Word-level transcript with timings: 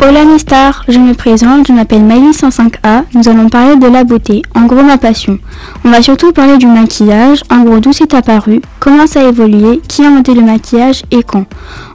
Mes 0.00 0.38
stars, 0.38 0.84
je 0.88 0.98
me 0.98 1.14
présente, 1.14 1.66
je 1.66 1.72
m'appelle 1.72 2.02
Maïs 2.02 2.42
105A, 2.42 3.04
nous 3.14 3.28
allons 3.28 3.48
parler 3.48 3.76
de 3.76 3.86
la 3.86 4.04
beauté, 4.04 4.42
en 4.54 4.62
gros 4.66 4.82
ma 4.82 4.98
passion. 4.98 5.38
On 5.84 5.90
va 5.90 6.02
surtout 6.02 6.32
parler 6.32 6.56
du 6.58 6.66
maquillage, 6.66 7.42
en 7.50 7.62
gros 7.62 7.80
d'où 7.80 7.92
c'est 7.92 8.12
apparu, 8.14 8.60
comment 8.80 9.06
ça 9.06 9.20
a 9.20 9.28
évolué, 9.28 9.80
qui 9.88 10.02
a 10.02 10.08
inventé 10.08 10.34
le 10.34 10.42
maquillage 10.42 11.04
et 11.10 11.22
quand. 11.22 11.44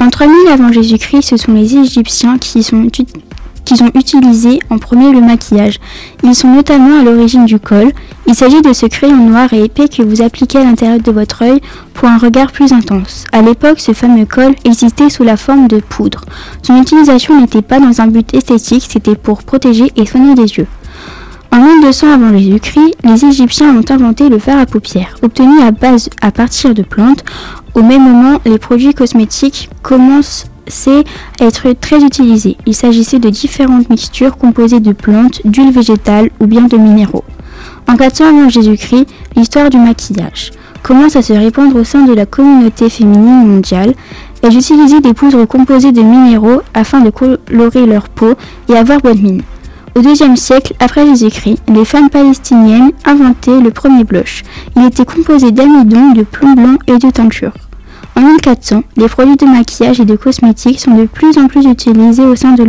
En 0.00 0.08
3000 0.08 0.34
avant 0.52 0.72
Jésus-Christ, 0.72 1.22
ce 1.22 1.36
sont 1.36 1.52
les 1.52 1.76
Égyptiens 1.76 2.38
qui 2.38 2.72
ont 2.72 3.90
utilisé 3.94 4.60
en 4.70 4.78
premier 4.78 5.12
le 5.12 5.20
maquillage. 5.20 5.78
Ils 6.22 6.34
sont 6.34 6.48
notamment 6.48 7.00
à 7.00 7.02
l'origine 7.02 7.44
du 7.44 7.58
col. 7.58 7.92
Il 8.36 8.40
s'agit 8.40 8.60
de 8.60 8.74
ce 8.74 8.84
crayon 8.84 9.30
noir 9.30 9.50
et 9.54 9.64
épais 9.64 9.88
que 9.88 10.02
vous 10.02 10.20
appliquez 10.20 10.58
à 10.58 10.64
l'intérieur 10.64 11.00
de 11.00 11.10
votre 11.10 11.40
œil 11.40 11.58
pour 11.94 12.06
un 12.06 12.18
regard 12.18 12.52
plus 12.52 12.70
intense. 12.70 13.24
À 13.32 13.40
l'époque, 13.40 13.80
ce 13.80 13.94
fameux 13.94 14.26
col 14.26 14.54
existait 14.66 15.08
sous 15.08 15.24
la 15.24 15.38
forme 15.38 15.68
de 15.68 15.78
poudre. 15.78 16.20
Son 16.62 16.78
utilisation 16.78 17.40
n'était 17.40 17.62
pas 17.62 17.80
dans 17.80 17.98
un 18.02 18.08
but 18.08 18.34
esthétique, 18.34 18.84
c'était 18.90 19.14
pour 19.14 19.42
protéger 19.42 19.90
et 19.96 20.04
soigner 20.04 20.34
les 20.34 20.52
yeux. 20.52 20.66
En 21.50 21.60
1200 21.60 22.12
avant 22.12 22.36
Jésus-Christ, 22.36 22.96
les 23.04 23.24
Égyptiens 23.24 23.74
ont 23.74 23.90
inventé 23.90 24.28
le 24.28 24.38
fer 24.38 24.58
à 24.58 24.66
paupières, 24.66 25.16
obtenu 25.22 25.62
à 25.62 25.70
à 26.20 26.30
partir 26.30 26.74
de 26.74 26.82
plantes. 26.82 27.24
Au 27.72 27.82
même 27.82 28.02
moment, 28.02 28.38
les 28.44 28.58
produits 28.58 28.92
cosmétiques 28.92 29.70
commencent 29.82 30.44
c'est 30.66 31.04
être 31.40 31.72
très 31.80 32.02
utilisé. 32.02 32.58
Il 32.66 32.74
s'agissait 32.74 33.18
de 33.18 33.30
différentes 33.30 33.88
mixtures 33.88 34.36
composées 34.36 34.80
de 34.80 34.92
plantes, 34.92 35.40
d'huile 35.46 35.72
végétale 35.72 36.28
ou 36.38 36.46
bien 36.46 36.62
de 36.62 36.76
minéraux. 36.76 37.24
En 37.88 37.96
400 37.96 38.24
avant 38.26 38.48
Jésus-Christ, 38.48 39.06
l'histoire 39.36 39.70
du 39.70 39.78
maquillage 39.78 40.50
commence 40.82 41.16
à 41.16 41.22
se 41.22 41.32
répandre 41.32 41.76
au 41.76 41.84
sein 41.84 42.04
de 42.04 42.12
la 42.12 42.26
communauté 42.26 42.90
féminine 42.90 43.46
mondiale? 43.46 43.94
Elles 44.42 44.56
utilisaient 44.56 45.00
des 45.00 45.14
poudres 45.14 45.46
composées 45.46 45.92
de 45.92 46.02
minéraux 46.02 46.62
afin 46.74 47.00
de 47.00 47.10
colorer 47.10 47.86
leur 47.86 48.08
peau 48.08 48.34
et 48.68 48.76
avoir 48.76 49.00
bonne 49.00 49.20
mine. 49.20 49.42
Au 49.96 50.00
deuxième 50.00 50.36
siècle 50.36 50.74
après 50.78 51.06
Jésus-Christ, 51.06 51.62
les 51.68 51.84
femmes 51.84 52.10
palestiniennes 52.10 52.90
inventaient 53.04 53.60
le 53.60 53.70
premier 53.70 54.04
blush. 54.04 54.42
Il 54.76 54.84
était 54.84 55.04
composé 55.04 55.52
d'amidon, 55.52 56.12
de 56.12 56.22
plomb 56.22 56.54
blanc 56.54 56.76
et 56.86 56.98
de 56.98 57.10
teinture. 57.10 57.52
En 58.16 58.20
1400, 58.20 58.82
les 58.96 59.08
produits 59.08 59.36
de 59.36 59.46
maquillage 59.46 60.00
et 60.00 60.04
de 60.04 60.16
cosmétiques 60.16 60.80
sont 60.80 60.94
de 60.94 61.04
plus 61.06 61.38
en 61.38 61.48
plus 61.48 61.66
utilisés 61.66 62.24
au 62.24 62.34
sein 62.34 62.52
de 62.52 62.64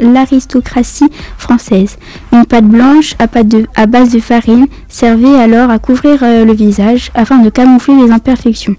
l'aristocratie 0.00 1.10
française. 1.38 1.96
Une 2.32 2.44
pâte 2.46 2.66
blanche 2.66 3.14
à, 3.18 3.86
base 3.86 4.10
de 4.10 4.20
farine 4.20 4.66
servait 4.88 5.38
alors 5.38 5.70
à 5.70 5.78
couvrir 5.78 6.18
euh, 6.22 6.44
le 6.44 6.52
visage 6.52 7.10
afin 7.14 7.38
de 7.38 7.50
camoufler 7.50 7.94
les 7.94 8.10
imperfections. 8.10 8.76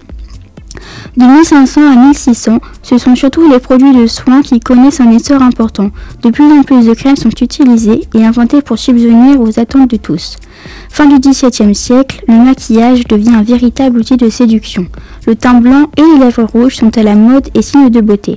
De 1.16 1.24
1500 1.24 1.92
à 1.92 1.96
1600, 1.96 2.58
ce 2.82 2.98
sont 2.98 3.14
surtout 3.14 3.48
les 3.50 3.58
produits 3.58 3.94
de 3.94 4.06
soins 4.06 4.42
qui 4.42 4.60
connaissent 4.60 5.00
un 5.00 5.10
essor 5.10 5.42
important. 5.42 5.90
De 6.22 6.30
plus 6.30 6.50
en 6.50 6.62
plus 6.62 6.86
de 6.86 6.94
crèmes 6.94 7.16
sont 7.16 7.28
utilisées 7.28 8.02
et 8.14 8.24
inventées 8.24 8.62
pour 8.62 8.78
subvenir 8.78 9.40
aux 9.40 9.58
attentes 9.58 9.90
de 9.90 9.96
tous. 9.96 10.36
Fin 10.88 11.06
du 11.06 11.18
XVIIe 11.18 11.74
siècle, 11.74 12.24
le 12.28 12.34
maquillage 12.34 13.06
devient 13.06 13.34
un 13.34 13.42
véritable 13.42 13.98
outil 13.98 14.16
de 14.16 14.30
séduction. 14.30 14.86
Le 15.26 15.34
teint 15.34 15.60
blanc 15.60 15.90
et 15.96 16.02
les 16.02 16.24
lèvres 16.24 16.44
rouges 16.44 16.76
sont 16.76 16.96
à 16.96 17.02
la 17.02 17.14
mode 17.14 17.48
et 17.54 17.62
signe 17.62 17.90
de 17.90 18.00
beauté. 18.00 18.36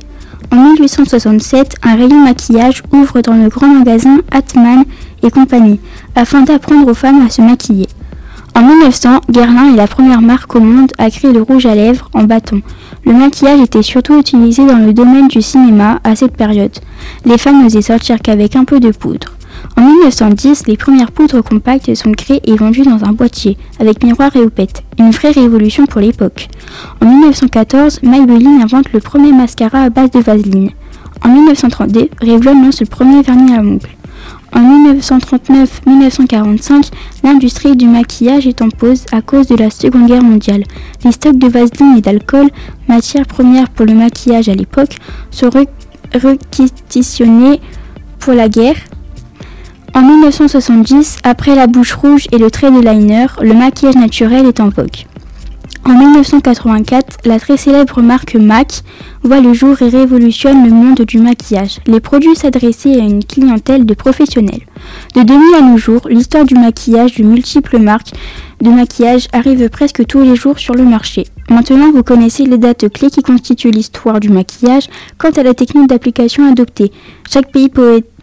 En 0.51 0.57
1867, 0.57 1.75
un 1.83 1.95
rayon 1.95 2.23
maquillage 2.23 2.83
ouvre 2.91 3.21
dans 3.21 3.33
le 3.33 3.49
grand 3.49 3.67
magasin 3.67 4.19
Atman 4.31 4.83
et 5.23 5.31
compagnie, 5.31 5.79
afin 6.15 6.41
d'apprendre 6.41 6.89
aux 6.89 6.93
femmes 6.93 7.25
à 7.25 7.29
se 7.29 7.41
maquiller. 7.41 7.87
En 8.55 8.61
1900, 8.61 9.21
Guerlain 9.29 9.73
est 9.73 9.75
la 9.75 9.87
première 9.87 10.21
marque 10.21 10.55
au 10.55 10.61
monde 10.61 10.91
à 10.97 11.09
créer 11.09 11.33
le 11.33 11.41
rouge 11.41 11.65
à 11.65 11.75
lèvres 11.75 12.09
en 12.13 12.23
bâton. 12.23 12.61
Le 13.05 13.13
maquillage 13.13 13.59
était 13.59 13.81
surtout 13.81 14.17
utilisé 14.17 14.65
dans 14.65 14.77
le 14.77 14.93
domaine 14.93 15.27
du 15.27 15.41
cinéma 15.41 15.99
à 16.05 16.15
cette 16.15 16.37
période. 16.37 16.77
Les 17.25 17.37
femmes 17.37 17.61
n'osaient 17.63 17.81
sortir 17.81 18.21
qu'avec 18.21 18.55
un 18.55 18.63
peu 18.63 18.79
de 18.79 18.91
poudre. 18.91 19.34
En 19.85 19.89
1910, 19.89 20.65
les 20.65 20.77
premières 20.77 21.11
poudres 21.11 21.43
compactes 21.43 21.93
sont 21.93 22.11
créées 22.11 22.41
et 22.45 22.55
vendues 22.55 22.81
dans 22.81 23.05
un 23.05 23.11
boîtier, 23.11 23.55
avec 23.79 24.03
miroir 24.03 24.35
et 24.35 24.39
houppette. 24.39 24.81
Une 24.97 25.11
vraie 25.11 25.29
révolution 25.29 25.85
pour 25.85 26.01
l'époque. 26.01 26.47
En 27.01 27.05
1914, 27.05 28.01
Maybelline 28.01 28.63
invente 28.63 28.91
le 28.93 28.99
premier 28.99 29.31
mascara 29.31 29.83
à 29.83 29.91
base 29.91 30.09
de 30.09 30.21
vaseline. 30.21 30.71
En 31.23 31.29
1932, 31.29 32.09
Revlon 32.19 32.63
lance 32.63 32.79
le 32.79 32.87
premier 32.87 33.21
vernis 33.21 33.53
à 33.53 33.59
ongles. 33.59 33.87
En 34.55 34.61
1939-1945, 34.95 36.89
l'industrie 37.23 37.75
du 37.75 37.85
maquillage 37.85 38.47
est 38.47 38.63
en 38.63 38.69
pause 38.69 39.05
à 39.11 39.21
cause 39.21 39.45
de 39.45 39.55
la 39.55 39.69
Seconde 39.69 40.07
Guerre 40.07 40.23
mondiale. 40.23 40.63
Les 41.03 41.11
stocks 41.11 41.37
de 41.37 41.47
vaseline 41.47 41.95
et 41.95 42.01
d'alcool, 42.01 42.49
matière 42.87 43.27
première 43.27 43.69
pour 43.69 43.85
le 43.85 43.93
maquillage 43.93 44.49
à 44.49 44.55
l'époque, 44.55 44.97
sont 45.29 45.51
requisitionnés 46.11 47.61
pour 48.17 48.33
la 48.33 48.49
guerre. 48.49 48.77
En 49.95 50.01
1970, 50.01 51.19
après 51.23 51.55
la 51.55 51.67
bouche 51.67 51.93
rouge 51.93 52.27
et 52.33 52.37
le 52.37 52.51
trait 52.51 52.69
de 52.69 52.81
liner, 52.81 53.27
le 53.41 53.53
maquillage 53.53 53.95
naturel 53.95 54.45
est 54.45 54.59
en 54.59 54.67
vogue. 54.67 55.05
En 55.85 55.97
1984, 55.97 57.19
la 57.23 57.39
très 57.39 57.55
célèbre 57.55 58.01
marque 58.01 58.35
MAC 58.35 58.81
voit 59.23 59.39
le 59.39 59.53
jour 59.53 59.81
et 59.81 59.87
révolutionne 59.87 60.65
le 60.65 60.71
monde 60.71 60.99
du 60.99 61.17
maquillage. 61.19 61.79
Les 61.87 62.01
produits 62.01 62.35
s'adressaient 62.35 62.99
à 62.99 63.05
une 63.05 63.23
clientèle 63.23 63.85
de 63.85 63.93
professionnels. 63.93 64.63
De 65.15 65.21
2000 65.21 65.55
à 65.55 65.61
nos 65.61 65.77
jours, 65.77 66.09
l'histoire 66.09 66.43
du 66.43 66.55
maquillage 66.55 67.15
de 67.15 67.23
multiples 67.23 67.79
marques 67.79 68.11
de 68.61 68.69
maquillage 68.69 69.27
arrive 69.31 69.69
presque 69.69 70.05
tous 70.05 70.21
les 70.21 70.35
jours 70.35 70.59
sur 70.59 70.73
le 70.73 70.83
marché. 70.83 71.27
Maintenant, 71.49 71.91
vous 71.91 72.03
connaissez 72.03 72.45
les 72.45 72.57
dates 72.57 72.89
clés 72.89 73.11
qui 73.11 73.21
constituent 73.21 73.71
l'histoire 73.71 74.19
du 74.19 74.29
maquillage 74.29 74.89
quant 75.17 75.29
à 75.29 75.43
la 75.43 75.53
technique 75.53 75.87
d'application 75.87 76.49
adoptée. 76.49 76.91
Chaque 77.31 77.51
pays 77.51 77.69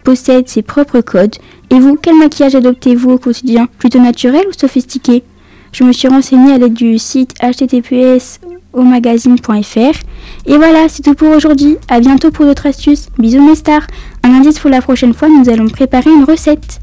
possède 0.05 0.49
ses 0.49 0.63
propres 0.63 1.01
codes. 1.01 1.37
Et 1.71 1.79
vous, 1.79 1.97
quel 1.97 2.17
maquillage 2.17 2.55
adoptez-vous 2.55 3.13
au 3.13 3.19
quotidien 3.19 3.69
Plutôt 3.79 4.01
naturel 4.01 4.45
ou 4.49 4.53
sophistiqué 4.53 5.23
Je 5.73 5.85
me 5.85 5.93
suis 5.93 6.09
renseignée 6.09 6.53
à 6.53 6.59
l'aide 6.59 6.75
du 6.75 6.99
site 6.99 7.35
https 7.41 8.41
au 8.73 8.83
magazine.fr. 8.83 9.99
Et 10.47 10.57
voilà, 10.57 10.89
c'est 10.89 11.03
tout 11.03 11.15
pour 11.15 11.31
aujourd'hui. 11.31 11.77
À 11.89 12.01
bientôt 12.01 12.31
pour 12.31 12.45
d'autres 12.45 12.67
astuces. 12.67 13.09
Bisous 13.19 13.43
mes 13.43 13.55
stars. 13.55 13.87
Un 14.23 14.35
indice 14.35 14.59
pour 14.59 14.71
la 14.71 14.83
prochaine 14.83 15.15
fois, 15.15 15.29
nous 15.29 15.49
allons 15.49 15.69
préparer 15.69 16.11
une 16.11 16.25
recette. 16.25 16.82